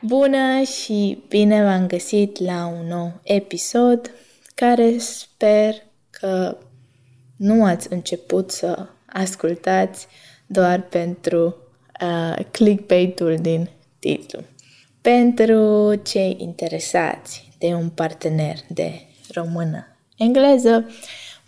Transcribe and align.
Bună 0.00 0.62
și 0.62 1.22
bine 1.28 1.62
v-am 1.62 1.86
găsit 1.86 2.38
la 2.38 2.66
un 2.66 2.86
nou 2.86 3.20
episod 3.22 4.10
care 4.54 4.98
sper 4.98 5.74
că 6.10 6.56
nu 7.36 7.64
ați 7.64 7.92
început 7.92 8.50
să 8.50 8.86
ascultați 9.06 10.06
doar 10.46 10.80
pentru 10.80 11.56
uh, 12.02 12.44
clickbait-ul 12.50 13.36
din 13.40 13.70
titlu. 13.98 14.40
Pentru 15.00 15.94
cei 15.94 16.36
interesați 16.40 17.48
de 17.58 17.66
un 17.66 17.88
partener 17.88 18.56
de 18.68 19.00
română-engleză, 19.34 20.90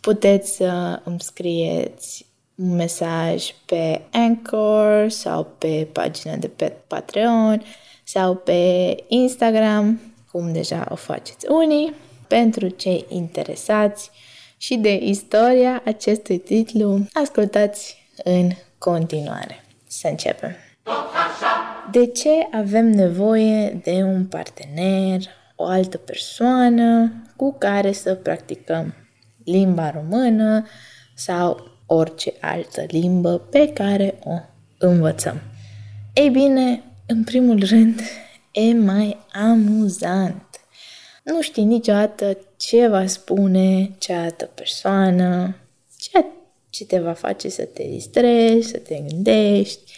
puteți 0.01 0.57
să 0.57 1.01
îmi 1.05 1.21
scrieți 1.21 2.27
un 2.55 2.75
mesaj 2.75 3.55
pe 3.65 4.01
Anchor 4.11 5.09
sau 5.09 5.45
pe 5.59 5.89
pagina 5.93 6.37
de 6.37 6.49
pe 6.49 6.73
Patreon 6.87 7.63
sau 8.05 8.35
pe 8.35 8.97
Instagram, 9.09 10.01
cum 10.33 10.53
deja 10.53 10.87
o 10.91 10.95
faceți 10.95 11.47
unii. 11.49 11.95
Pentru 12.27 12.69
cei 12.69 13.05
interesați 13.09 14.11
și 14.57 14.77
de 14.77 14.95
istoria 14.95 15.83
acestui 15.85 16.39
titlu, 16.39 16.99
ascultați 17.13 17.97
în 18.25 18.51
continuare. 18.79 19.65
Să 19.87 20.09
începem! 20.09 20.57
De 21.91 22.07
ce 22.07 22.49
avem 22.53 22.87
nevoie 22.87 23.81
de 23.83 24.03
un 24.03 24.27
partener, 24.27 25.21
o 25.57 25.65
altă 25.65 25.97
persoană 25.97 27.13
cu 27.37 27.55
care 27.59 27.93
să 27.93 28.15
practicăm 28.15 28.95
limba 29.45 29.91
română 29.91 30.67
sau 31.15 31.71
orice 31.87 32.33
altă 32.41 32.85
limbă 32.89 33.39
pe 33.39 33.73
care 33.73 34.19
o 34.25 34.39
învățăm? 34.79 35.41
Ei 36.15 36.29
bine, 36.29 36.83
în 37.07 37.25
primul 37.25 37.65
rând, 37.65 38.01
e 38.53 38.73
mai 38.73 39.17
amuzant. 39.33 40.61
Nu 41.23 41.43
știi 41.43 41.65
niciodată 41.65 42.39
ce 42.57 42.89
va 42.89 43.07
spune 43.07 43.91
cealaltă 43.99 44.51
persoană, 44.55 45.57
ceea 45.99 46.27
ce 46.71 46.85
te 46.85 46.99
va 46.99 47.13
face 47.13 47.49
să 47.49 47.65
te 47.65 47.83
distrezi, 47.83 48.69
să 48.69 48.79
te 48.79 49.03
gândești. 49.09 49.93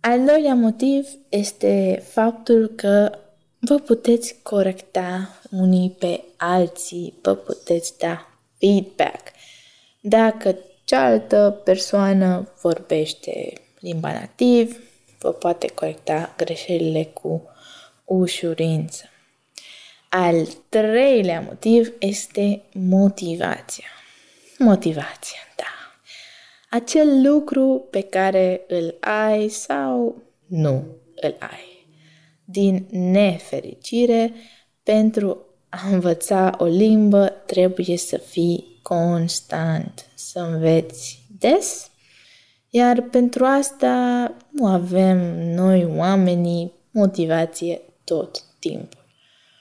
Al 0.00 0.24
doilea 0.24 0.54
motiv 0.54 1.08
este 1.28 2.02
faptul 2.06 2.72
că 2.76 3.18
vă 3.58 3.74
puteți 3.74 4.36
corecta 4.42 5.38
unii 5.50 5.96
pe 5.98 6.20
alții, 6.36 7.14
vă 7.22 7.34
puteți 7.34 7.98
da 7.98 8.37
feedback. 8.58 9.32
Dacă 10.00 10.56
cealaltă 10.84 11.60
persoană 11.64 12.52
vorbește 12.60 13.52
limba 13.80 14.12
nativ, 14.12 14.80
vă 15.18 15.32
poate 15.32 15.66
corecta 15.66 16.34
greșelile 16.36 17.04
cu 17.04 17.42
ușurință. 18.04 19.04
Al 20.08 20.46
treilea 20.68 21.40
motiv 21.40 21.92
este 21.98 22.62
motivația. 22.72 23.86
Motivația, 24.58 25.38
da. 25.56 25.64
Acel 26.70 27.20
lucru 27.22 27.86
pe 27.90 28.00
care 28.00 28.64
îl 28.68 28.96
ai 29.00 29.48
sau 29.48 30.22
nu 30.46 30.84
îl 31.14 31.36
ai. 31.38 31.86
Din 32.44 32.86
nefericire, 32.90 34.32
pentru 34.82 35.47
a 35.68 35.88
învăța 35.90 36.54
o 36.58 36.64
limbă 36.64 37.26
trebuie 37.46 37.96
să 37.96 38.18
fii 38.18 38.80
constant, 38.82 40.06
să 40.14 40.38
înveți 40.38 41.22
des, 41.38 41.90
iar 42.70 43.00
pentru 43.00 43.44
asta 43.44 44.32
nu 44.50 44.66
avem 44.66 45.18
noi 45.54 45.84
oamenii 45.96 46.72
motivație 46.90 47.80
tot 48.04 48.42
timpul. 48.58 49.04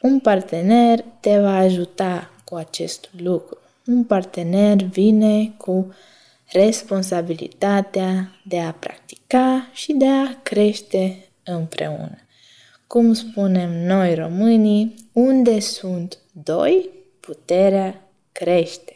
Un 0.01 0.19
partener 0.19 1.03
te 1.19 1.39
va 1.39 1.55
ajuta 1.55 2.31
cu 2.43 2.55
acest 2.55 3.09
lucru. 3.17 3.57
Un 3.85 4.03
partener 4.03 4.75
vine 4.83 5.53
cu 5.57 5.93
responsabilitatea 6.51 8.31
de 8.45 8.59
a 8.59 8.71
practica 8.71 9.69
și 9.73 9.93
de 9.93 10.07
a 10.07 10.41
crește 10.43 11.29
împreună. 11.43 12.17
Cum 12.87 13.13
spunem 13.13 13.85
noi 13.85 14.15
românii, 14.15 14.93
unde 15.13 15.59
sunt 15.59 16.17
doi, 16.43 16.89
puterea 17.19 18.09
crește. 18.31 18.95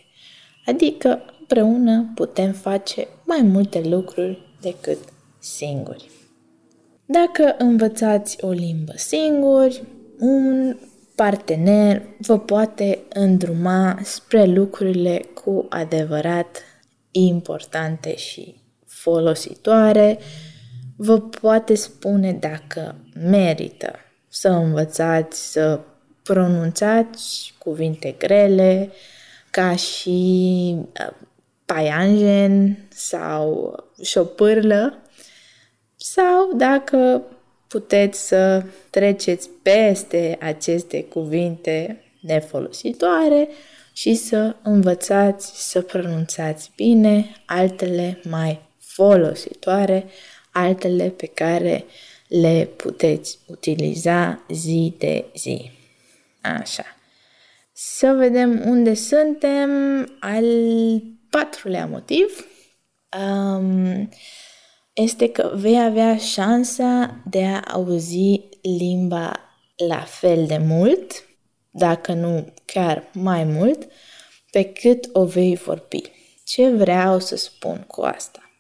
Adică 0.66 1.22
împreună 1.40 2.12
putem 2.16 2.52
face 2.52 3.08
mai 3.26 3.42
multe 3.42 3.82
lucruri 3.84 4.40
decât 4.62 4.98
singuri. 5.40 6.10
Dacă 7.06 7.56
învățați 7.58 8.38
o 8.42 8.50
limbă 8.50 8.94
singuri, 8.96 9.84
un 10.20 10.78
partener 11.16 12.02
vă 12.18 12.40
poate 12.40 13.00
îndruma 13.10 14.00
spre 14.04 14.46
lucrurile 14.46 15.22
cu 15.44 15.66
adevărat 15.70 16.58
importante 17.12 18.16
și 18.16 18.56
folositoare, 18.86 20.20
vă 20.96 21.20
poate 21.20 21.76
spune 21.76 22.34
dacă 22.34 22.96
merită 23.14 23.96
să 24.28 24.50
învățați 24.50 25.52
să 25.52 25.80
pronunțați 26.24 27.54
cuvinte 27.58 28.16
grele, 28.18 28.92
ca 29.52 29.76
și 29.76 30.76
uh, 30.78 31.14
paianjen 31.66 32.78
sau 32.90 33.76
șopârlă, 34.04 34.98
sau 35.96 36.54
dacă 36.56 37.22
puteți 37.68 38.28
să 38.28 38.64
treceți 38.90 39.50
peste 39.62 40.38
aceste 40.42 41.04
cuvinte 41.04 42.04
nefolositoare 42.22 43.48
și 43.94 44.16
să 44.16 44.56
învățați 44.64 45.70
să 45.70 45.82
pronunțați 45.82 46.72
bine 46.76 47.26
altele 47.46 48.20
mai 48.30 48.62
folositoare, 48.78 50.06
altele 50.52 51.10
pe 51.10 51.26
care 51.26 51.86
le 52.28 52.70
puteți 52.76 53.40
utiliza 53.48 54.46
zi 54.50 54.94
de 54.98 55.26
zi. 55.36 55.72
Așa. 56.42 56.86
Să 57.72 58.08
vedem 58.18 58.64
unde 58.66 58.94
suntem. 58.94 59.70
Al 60.20 60.46
patrulea 61.30 61.86
motiv 61.86 62.46
um, 63.20 64.10
este 64.94 65.30
că 65.30 65.52
vei 65.56 65.84
avea 65.84 66.18
șansa 66.18 67.22
de 67.30 67.44
a 67.44 67.60
auzi 67.60 68.42
limba 68.62 69.40
la 69.88 70.02
fel 70.02 70.46
de 70.46 70.58
mult, 70.58 71.28
dacă 71.70 72.14
nu 72.14 72.54
chiar 72.66 73.10
mai 73.14 73.44
mult, 73.44 73.88
pe 74.52 74.64
cât 74.64 75.10
o 75.14 75.26
vei 75.26 75.56
vorbi. 75.56 76.02
Ce 76.46 76.70
vreau 76.70 77.20
să 77.20 77.36
spun 77.36 77.84
cu 77.88 78.02
asta? 78.02 78.51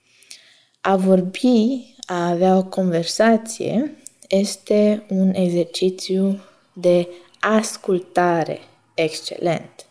A 0.83 0.95
vorbi, 0.95 1.95
a 2.05 2.29
avea 2.29 2.57
o 2.57 2.63
conversație, 2.63 3.97
este 4.27 5.05
un 5.09 5.33
exercițiu 5.33 6.39
de 6.73 7.07
ascultare 7.39 8.59
excelent. 8.93 9.85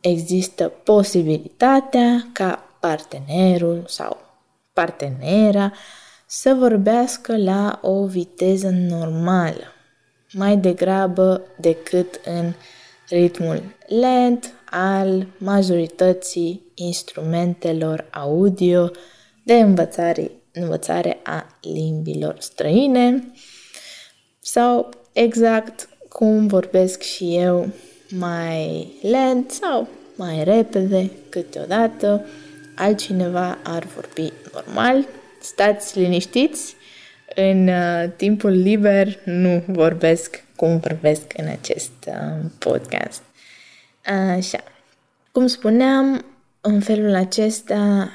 Există 0.00 0.68
posibilitatea 0.68 2.26
ca 2.32 2.64
partenerul 2.80 3.84
sau 3.86 4.16
partenera 4.72 5.72
să 6.26 6.54
vorbească 6.54 7.36
la 7.36 7.78
o 7.82 8.06
viteză 8.06 8.68
normală, 8.68 9.72
mai 10.32 10.56
degrabă 10.56 11.42
decât 11.58 12.20
în 12.24 12.52
ritmul 13.08 13.62
lent 13.86 14.52
al 14.70 15.26
majorității 15.38 16.62
instrumentelor 16.74 18.08
audio 18.10 18.90
de 19.50 19.56
învățare, 19.56 20.30
învățare 20.52 21.18
a 21.22 21.46
limbilor 21.60 22.36
străine 22.38 23.32
sau 24.40 24.88
exact 25.12 25.88
cum 26.08 26.46
vorbesc 26.46 27.02
și 27.02 27.36
eu 27.36 27.68
mai 28.10 28.92
lent 29.02 29.50
sau 29.50 29.88
mai 30.16 30.44
repede 30.44 31.10
câteodată, 31.28 32.26
altcineva 32.76 33.58
ar 33.62 33.84
vorbi 33.84 34.32
normal. 34.52 35.06
Stați 35.40 35.98
liniștiți, 35.98 36.74
în 37.34 37.68
uh, 37.68 38.04
timpul 38.16 38.50
liber 38.50 39.18
nu 39.24 39.62
vorbesc 39.66 40.44
cum 40.56 40.78
vorbesc 40.78 41.32
în 41.36 41.46
acest 41.46 41.92
uh, 42.06 42.50
podcast. 42.58 43.22
Așa. 44.36 44.64
Cum 45.32 45.46
spuneam, 45.46 46.24
în 46.60 46.80
felul 46.80 47.14
acesta 47.14 48.10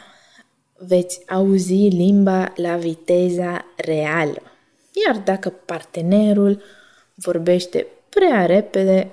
veți 0.78 1.22
auzi 1.28 1.88
limba 1.88 2.54
la 2.56 2.78
viteza 2.78 3.66
reală. 3.76 4.42
Iar 5.06 5.18
dacă 5.18 5.50
partenerul 5.50 6.64
vorbește 7.16 7.88
prea 8.10 8.46
repede, 8.46 9.12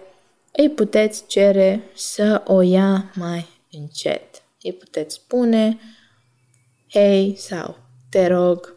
îi 0.53 0.71
puteți 0.71 1.27
cere 1.27 1.83
să 1.95 2.43
o 2.47 2.61
ia 2.61 3.13
mai 3.15 3.49
încet. 3.71 4.43
Îi 4.63 4.73
puteți 4.73 5.15
spune, 5.15 5.79
hei 6.89 7.35
sau 7.37 7.79
te 8.11 8.27
rog, 8.27 8.75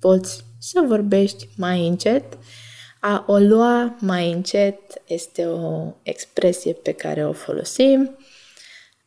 poți 0.00 0.44
să 0.58 0.84
vorbești 0.86 1.48
mai 1.56 1.86
încet. 1.86 2.38
A 3.00 3.24
o 3.26 3.38
lua 3.38 3.96
mai 4.00 4.32
încet 4.32 4.80
este 5.06 5.46
o 5.46 5.94
expresie 6.02 6.72
pe 6.72 6.92
care 6.92 7.26
o 7.26 7.32
folosim. 7.32 8.18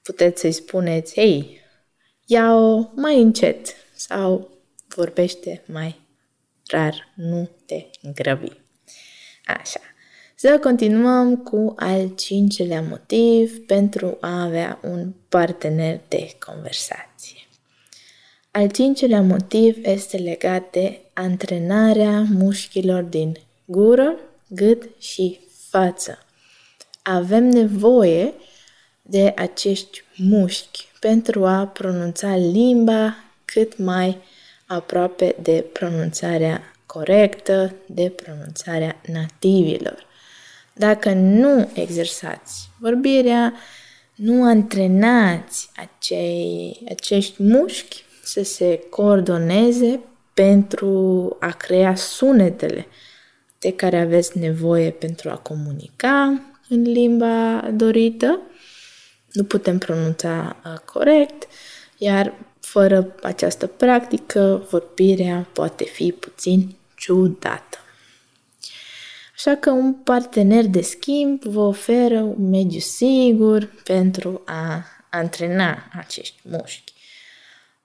Puteți 0.01 0.41
să-i 0.41 0.51
spuneți, 0.51 1.13
hei, 1.13 1.60
ia-o 2.31 2.89
mai 2.95 3.21
încet 3.21 3.75
sau 3.95 4.49
vorbește 4.87 5.63
mai 5.65 5.99
rar, 6.67 7.13
nu 7.15 7.49
te 7.65 7.85
grăbi. 8.13 8.51
Așa. 9.45 9.79
Să 10.35 10.59
continuăm 10.61 11.37
cu 11.37 11.73
al 11.77 12.15
cincilea 12.15 12.81
motiv 12.81 13.65
pentru 13.65 14.17
a 14.21 14.43
avea 14.43 14.79
un 14.83 15.13
partener 15.29 16.01
de 16.07 16.35
conversație. 16.45 17.47
Al 18.51 18.69
cincilea 18.69 19.21
motiv 19.21 19.77
este 19.85 20.17
legat 20.17 20.71
de 20.71 21.01
antrenarea 21.13 22.25
mușchilor 22.29 23.03
din 23.03 23.37
gură, 23.65 24.15
gât 24.47 24.89
și 24.99 25.39
față. 25.69 26.17
Avem 27.01 27.43
nevoie 27.43 28.33
de 29.01 29.33
acești 29.35 30.03
mușchi 30.17 30.87
pentru 30.99 31.45
a 31.45 31.67
pronunța 31.67 32.35
limba 32.35 33.15
cât 33.45 33.77
mai 33.77 34.17
aproape 34.65 35.35
de 35.41 35.65
pronunțarea 35.73 36.61
corectă, 36.85 37.75
de 37.85 38.13
pronunțarea 38.15 39.01
nativilor. 39.11 40.05
Dacă 40.73 41.13
nu 41.13 41.69
exersați 41.73 42.69
vorbirea, 42.79 43.53
nu 44.15 44.43
antrenați 44.43 45.69
acei, 45.75 46.81
acești 46.89 47.43
mușchi 47.43 48.03
să 48.23 48.43
se 48.43 48.79
coordoneze 48.89 49.99
pentru 50.33 51.35
a 51.39 51.51
crea 51.51 51.95
sunetele 51.95 52.87
de 53.59 53.73
care 53.73 53.99
aveți 53.99 54.37
nevoie 54.37 54.89
pentru 54.89 55.29
a 55.29 55.35
comunica 55.35 56.41
în 56.69 56.81
limba 56.81 57.69
dorită. 57.73 58.39
Nu 59.31 59.43
putem 59.43 59.77
pronunța 59.77 60.55
uh, 60.65 60.79
corect, 60.79 61.47
iar 61.97 62.33
fără 62.59 63.15
această 63.21 63.67
practică, 63.67 64.67
vorbirea 64.69 65.47
poate 65.53 65.83
fi 65.83 66.11
puțin 66.11 66.75
ciudată. 66.95 67.77
Așa 69.35 69.55
că 69.55 69.69
un 69.69 69.93
partener 69.93 70.65
de 70.65 70.81
schimb 70.81 71.43
vă 71.43 71.59
oferă 71.59 72.19
un 72.19 72.49
mediu 72.49 72.79
sigur 72.79 73.69
pentru 73.83 74.41
a 74.45 74.85
antrena 75.09 75.83
acești 75.97 76.39
mușchi. 76.43 76.93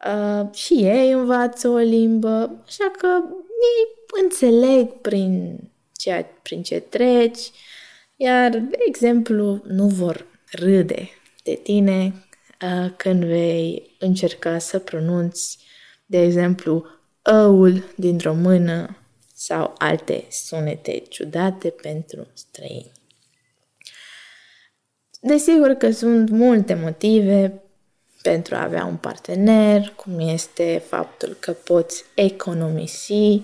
Uh, 0.07 0.55
și 0.55 0.75
ei 0.75 1.11
învață 1.11 1.69
o 1.69 1.77
limbă, 1.77 2.63
așa 2.67 2.91
că 2.99 3.07
ei 3.47 4.21
înțeleg 4.23 4.93
prin, 5.01 5.59
ceea, 5.97 6.27
prin 6.43 6.63
ce 6.63 6.81
treci, 6.81 7.51
iar, 8.17 8.51
de 8.51 8.79
exemplu, 8.87 9.63
nu 9.67 9.87
vor 9.87 10.27
râde 10.51 11.09
de 11.47 11.55
tine 11.55 12.15
uh, 12.63 12.91
când 12.97 13.25
vei 13.25 13.97
încerca 13.99 14.59
să 14.59 14.79
pronunți, 14.79 15.59
de 16.07 16.23
exemplu, 16.23 16.87
ăul 17.27 17.85
din 17.97 18.19
română 18.19 18.97
sau 19.35 19.75
alte 19.79 20.25
sunete 20.31 21.03
ciudate 21.09 21.69
pentru 21.69 22.27
străini. 22.33 22.93
Desigur 25.21 25.69
că 25.71 25.91
sunt 25.91 26.31
multe 26.31 26.75
motive 26.75 27.63
pentru 28.23 28.55
a 28.55 28.63
avea 28.63 28.85
un 28.85 28.97
partener, 28.97 29.93
cum 29.97 30.19
este 30.19 30.83
faptul 30.89 31.37
că 31.41 31.53
poți 31.53 32.05
economisi 32.15 33.43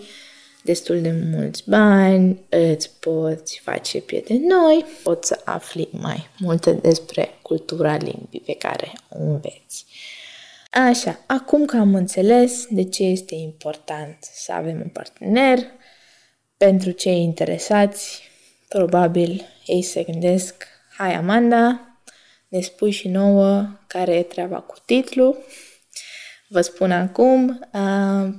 destul 0.63 1.01
de 1.01 1.15
mulți 1.33 1.71
bani, 1.71 2.41
îți 2.49 2.91
poți 3.01 3.61
face 3.65 4.01
prieteni 4.01 4.47
noi, 4.47 4.85
poți 5.03 5.29
să 5.29 5.41
afli 5.45 5.89
mai 5.91 6.29
multe 6.39 6.73
despre 6.73 7.29
cultura 7.43 7.97
limbii 7.97 8.43
pe 8.47 8.55
care 8.55 8.93
o 9.09 9.23
înveți. 9.23 9.87
Așa, 10.71 11.19
acum 11.27 11.65
că 11.65 11.77
am 11.77 11.95
înțeles 11.95 12.67
de 12.71 12.85
ce 12.85 13.03
este 13.03 13.35
important 13.35 14.17
să 14.21 14.53
avem 14.53 14.81
un 14.81 14.89
partener, 14.89 15.59
pentru 16.57 16.91
cei 16.91 17.23
interesați, 17.23 18.23
probabil 18.69 19.43
ei 19.67 19.83
se 19.83 20.03
gândesc, 20.03 20.67
hai 20.97 21.15
Amanda, 21.15 21.81
ne 22.49 22.61
spui 22.61 22.91
și 22.91 23.09
nouă 23.09 23.69
care 23.87 24.15
e 24.15 24.23
treaba 24.23 24.61
cu 24.61 24.75
titlul. 24.85 25.39
Vă 26.49 26.61
spun 26.61 26.93
acum, 26.93 27.69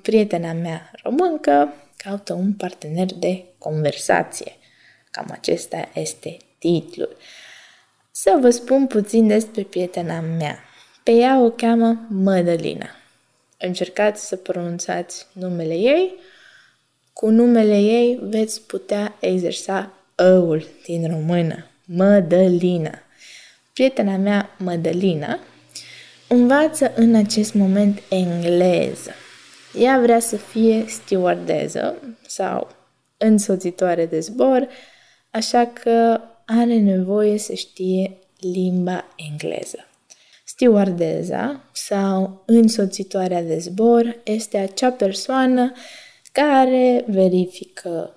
prietena 0.02 0.54
mea 0.54 0.92
româncă 1.04 1.74
caută 2.04 2.34
un 2.34 2.54
partener 2.54 3.14
de 3.14 3.46
conversație. 3.58 4.52
Cam 5.12 5.28
acesta 5.32 5.90
este 5.94 6.38
titlul. 6.58 7.18
Să 8.12 8.38
vă 8.42 8.50
spun 8.50 8.88
puțin 8.88 9.28
despre 9.28 9.64
prietena 9.64 10.20
mea. 10.20 10.60
Pe 11.04 11.12
ea 11.12 11.40
o 11.40 11.50
cheamă 11.50 12.06
Mădălina. 12.10 12.90
Încercați 13.58 14.28
să 14.28 14.36
pronunțați 14.36 15.28
numele 15.34 15.76
ei. 15.76 16.16
Cu 17.14 17.30
numele 17.30 17.80
ei 17.80 18.20
veți 18.22 18.62
putea 18.62 19.16
exersa 19.20 19.94
ăul 20.20 20.68
din 20.86 21.08
română. 21.08 21.66
Mădălina. 21.86 23.00
Prietena 23.74 24.18
mea, 24.18 24.50
Mădălina, 24.58 25.40
învață 26.28 26.92
în 26.96 27.16
acest 27.16 27.54
moment 27.54 28.02
engleză. 28.10 29.12
Ea 29.78 30.00
vrea 30.00 30.20
să 30.20 30.36
fie 30.36 30.86
stewardeză 30.88 31.96
sau 32.28 32.68
însoțitoare 33.18 34.06
de 34.06 34.20
zbor, 34.20 34.68
așa 35.32 35.66
că 35.66 36.22
are 36.46 36.80
nevoie 36.80 37.38
să 37.38 37.54
știe 37.54 38.18
limba 38.40 39.06
engleză. 39.32 39.88
Stewardeza 40.44 41.64
sau 41.72 42.44
însoțitoarea 42.46 43.44
de 43.44 43.58
zbor 43.58 44.20
este 44.24 44.58
acea 44.58 44.92
persoană 44.92 45.72
care 46.32 47.06
verifică 47.08 48.14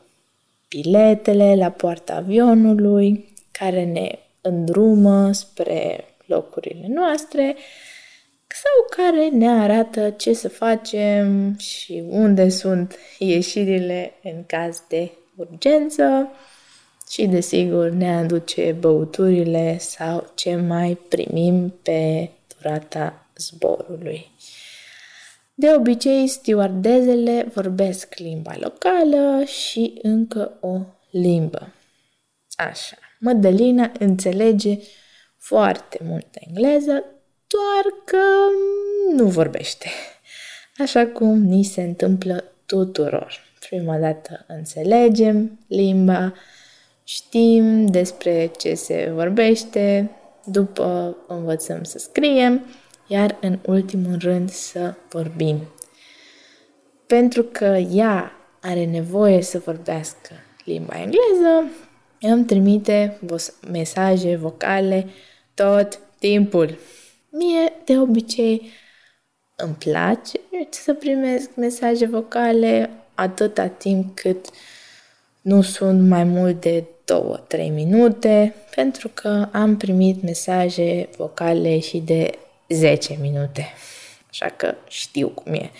biletele 0.69 1.55
la 1.55 1.71
poarta 1.71 2.15
avionului, 2.15 3.35
care 3.51 3.85
ne 3.85 4.19
îndrumă 4.41 5.33
spre 5.33 6.05
locurile 6.27 6.87
noastre 6.89 7.57
sau 8.49 9.05
care 9.07 9.29
ne 9.29 9.49
arată 9.49 10.11
ce 10.11 10.33
să 10.33 10.49
facem 10.49 11.57
și 11.59 12.05
unde 12.09 12.49
sunt 12.49 12.97
ieșirile 13.19 14.13
în 14.23 14.45
caz 14.47 14.83
de 14.89 15.11
urgență 15.37 16.31
și 17.11 17.27
desigur 17.27 17.89
ne 17.89 18.17
aduce 18.17 18.73
băuturile 18.73 19.79
sau 19.79 20.31
ce 20.35 20.57
mai 20.57 20.99
primim 21.09 21.75
pe 21.83 22.31
durata 22.57 23.27
zborului. 23.37 24.31
De 25.55 25.75
obicei, 25.75 26.27
stewardezele 26.27 27.51
vorbesc 27.55 28.15
limba 28.19 28.55
locală 28.61 29.45
și 29.45 29.99
încă 30.03 30.59
o 30.61 30.81
limbă. 31.11 31.73
Așa. 32.57 32.97
Mădălina 33.19 33.93
înțelege 33.99 34.79
foarte 35.37 35.99
mult 36.05 36.27
engleză, 36.33 37.05
doar 37.47 37.95
că 38.05 38.25
nu 39.17 39.29
vorbește. 39.29 39.89
Așa 40.79 41.07
cum 41.07 41.43
ni 41.43 41.63
se 41.63 41.83
întâmplă 41.83 42.45
tuturor. 42.67 43.45
Prima 43.69 43.97
dată 43.97 44.45
înțelegem 44.49 45.59
limba, 45.67 46.35
știm 47.05 47.87
despre 47.87 48.51
ce 48.59 48.75
se 48.75 49.11
vorbește, 49.15 50.11
după 50.45 51.17
învățăm 51.29 51.83
să 51.83 51.99
scriem, 51.99 52.65
iar 53.07 53.37
în 53.41 53.59
ultimul 53.67 54.17
rând 54.21 54.51
să 54.51 54.95
vorbim. 55.09 55.61
Pentru 57.07 57.43
că 57.43 57.65
ea 57.93 58.33
are 58.61 58.85
nevoie 58.85 59.43
să 59.43 59.59
vorbească 59.59 60.31
limba 60.65 60.95
engleză, 60.95 61.71
îmi 62.21 62.45
trimite 62.45 63.21
mesaje 63.71 64.37
vocale 64.37 65.07
tot 65.55 65.99
timpul. 66.19 66.79
Mie, 67.31 67.73
de 67.85 67.99
obicei, 67.99 68.71
îmi 69.57 69.75
place 69.75 70.41
să 70.71 70.95
primesc 70.95 71.51
mesaje 71.55 72.07
vocale 72.07 72.91
atâta 73.15 73.67
timp 73.67 74.15
cât 74.15 74.47
nu 75.41 75.63
sunt 75.63 76.09
mai 76.09 76.25
mult 76.25 76.61
de 76.61 76.85
2-3 77.67 77.73
minute, 77.73 78.55
pentru 78.75 79.11
că 79.15 79.49
am 79.53 79.77
primit 79.77 80.23
mesaje 80.23 81.09
vocale 81.17 81.79
și 81.79 81.99
de 81.99 82.39
10 82.69 83.19
minute. 83.21 83.67
Așa 84.31 84.47
că 84.57 84.75
știu 84.89 85.29
cum 85.29 85.53
e. 85.53 85.71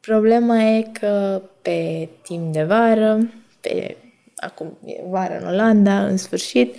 Problema 0.00 0.62
e 0.62 0.82
că 1.00 1.42
pe 1.62 2.08
timp 2.22 2.52
de 2.52 2.62
vară, 2.62 3.30
pe 3.60 3.96
acum 4.36 4.78
e 4.84 5.00
vară 5.08 5.38
în 5.40 5.46
Olanda, 5.46 6.04
în 6.04 6.16
sfârșit, 6.16 6.74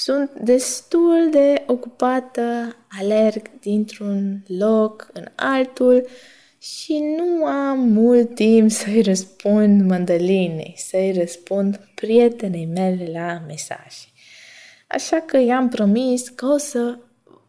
Sunt 0.00 0.30
destul 0.32 1.28
de 1.30 1.62
ocupată, 1.66 2.76
alerg 3.00 3.50
dintr-un 3.60 4.42
loc 4.46 5.10
în 5.12 5.24
altul 5.34 6.06
și 6.58 7.02
nu 7.16 7.44
am 7.44 7.78
mult 7.78 8.34
timp 8.34 8.70
să-i 8.80 9.02
răspund 9.02 9.88
mandalinei, 9.88 10.74
să-i 10.76 11.12
răspund 11.12 11.80
prietenei 11.94 12.68
mele 12.74 13.08
la 13.12 13.42
mesaje. 13.46 14.06
Așa 14.88 15.20
că 15.20 15.36
i-am 15.36 15.68
promis 15.68 16.28
că 16.28 16.46
o 16.46 16.56
să 16.56 16.98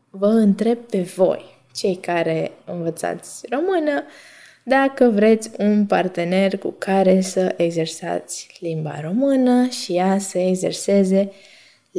vă 0.10 0.28
întreb 0.28 0.78
pe 0.78 1.02
voi, 1.02 1.44
cei 1.74 1.96
care 1.96 2.52
învățați 2.66 3.46
română, 3.50 4.04
dacă 4.64 5.10
vreți 5.10 5.50
un 5.58 5.86
partener 5.86 6.58
cu 6.58 6.76
care 6.78 7.22
să 7.22 7.54
exersați 7.58 8.58
limba 8.60 9.00
română 9.02 9.68
și 9.68 9.96
ea 9.96 10.18
să 10.18 10.38
exerseze 10.38 11.32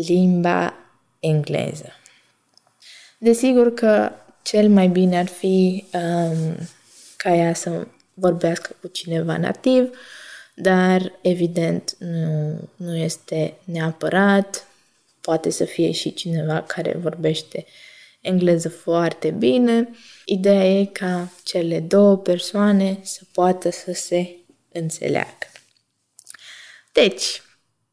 limba 0.07 0.75
engleză. 1.21 1.92
Desigur 3.19 3.75
că 3.75 4.12
cel 4.42 4.69
mai 4.69 4.88
bine 4.88 5.19
ar 5.19 5.26
fi 5.26 5.85
um, 5.92 6.57
ca 7.16 7.35
ea 7.35 7.54
să 7.54 7.87
vorbească 8.14 8.76
cu 8.80 8.87
cineva 8.87 9.37
nativ, 9.37 9.99
dar 10.54 11.12
evident 11.23 11.97
nu, 11.99 12.59
nu 12.76 12.97
este 12.97 13.54
neapărat. 13.64 14.66
Poate 15.21 15.50
să 15.50 15.64
fie 15.64 15.90
și 15.90 16.14
cineva 16.14 16.62
care 16.62 16.97
vorbește 17.02 17.66
engleză 18.21 18.69
foarte 18.69 19.30
bine. 19.30 19.88
Ideea 20.25 20.64
e 20.64 20.85
ca 20.85 21.33
cele 21.45 21.80
două 21.80 22.16
persoane 22.16 22.99
să 23.02 23.21
poată 23.33 23.71
să 23.71 23.92
se 23.92 24.37
înțeleagă. 24.73 25.47
Deci, 26.92 27.42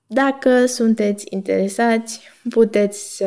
dacă 0.07 0.65
sunteți 0.65 1.25
interesați, 1.29 2.21
puteți 2.49 3.15
să 3.15 3.25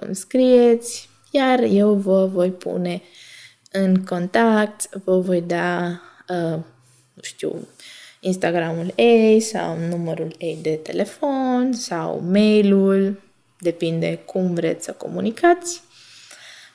îmi 0.00 0.16
scrieți, 0.16 1.08
iar 1.30 1.62
eu 1.62 1.94
vă 1.94 2.26
voi 2.26 2.50
pune 2.50 3.02
în 3.70 4.04
contact, 4.04 4.94
vă 5.04 5.18
voi 5.18 5.40
da, 5.40 6.00
uh, 6.28 6.58
nu 7.14 7.22
știu, 7.22 7.68
Instagramul 8.20 8.92
ei 8.94 9.40
sau 9.40 9.76
numărul 9.88 10.34
ei 10.38 10.58
de 10.62 10.74
telefon 10.82 11.72
sau 11.72 12.22
mailul, 12.30 13.20
depinde 13.58 14.20
cum 14.24 14.54
vreți 14.54 14.84
să 14.84 14.92
comunicați, 14.92 15.82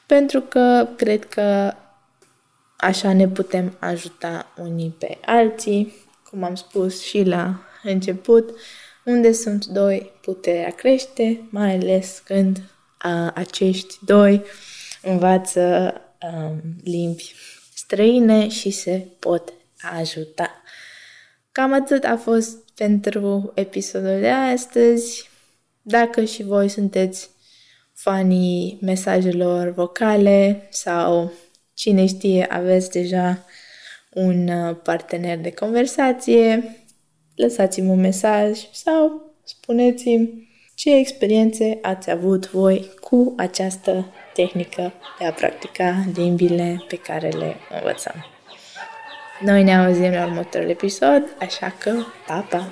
pentru 0.06 0.42
că 0.42 0.88
cred 0.96 1.26
că 1.26 1.74
așa 2.78 3.14
ne 3.14 3.28
putem 3.28 3.76
ajuta 3.80 4.54
unii 4.58 4.96
pe 4.98 5.18
alții, 5.26 5.94
cum 6.30 6.44
am 6.44 6.56
spus 6.56 7.02
și 7.02 7.24
la 7.24 7.60
început, 7.84 8.50
unde 9.06 9.32
sunt 9.32 9.66
doi, 9.66 10.12
puterea 10.22 10.70
crește, 10.70 11.48
mai 11.50 11.74
ales 11.74 12.22
când 12.26 12.62
a, 12.98 13.32
acești 13.36 13.98
doi 14.06 14.44
învață 15.02 15.94
um, 16.34 16.62
limbi 16.84 17.34
străine 17.76 18.48
și 18.48 18.70
se 18.70 19.08
pot 19.20 19.54
ajuta. 20.00 20.62
Cam 21.52 21.74
atât 21.74 22.04
a 22.04 22.18
fost 22.18 22.58
pentru 22.76 23.52
episodul 23.56 24.20
de 24.20 24.30
astăzi. 24.30 25.30
Dacă 25.82 26.24
și 26.24 26.44
voi 26.44 26.70
sunteți 26.70 27.30
fanii 27.94 28.78
mesajelor 28.82 29.70
vocale 29.74 30.68
sau 30.70 31.32
cine 31.74 32.06
știe 32.06 32.46
aveți 32.50 32.90
deja 32.90 33.46
un 34.14 34.48
uh, 34.48 34.76
partener 34.84 35.38
de 35.38 35.52
conversație, 35.52 36.78
lăsați-mi 37.36 37.90
un 37.90 38.00
mesaj 38.00 38.60
sau 38.72 39.32
spuneți-mi 39.44 40.52
ce 40.76 40.96
experiențe 40.96 41.80
ați 41.82 42.10
avut 42.10 42.52
voi 42.52 42.90
cu 43.02 43.34
această 43.38 44.06
tehnică 44.34 44.94
de 45.20 45.26
a 45.26 45.32
practica 45.32 46.06
limbile 46.16 46.84
pe 46.88 46.96
care 46.96 47.30
le 47.30 47.56
învățăm. 47.76 48.26
Noi 49.42 49.64
ne 49.64 49.78
auzim 49.78 50.12
la 50.12 50.26
următorul 50.26 50.70
episod, 50.70 51.36
așa 51.40 51.76
că, 51.80 51.94
pa, 52.28 52.46
pa! 52.50 52.72